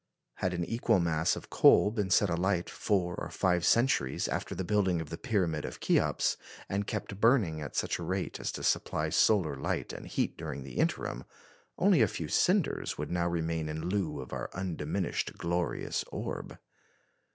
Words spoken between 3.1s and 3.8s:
or five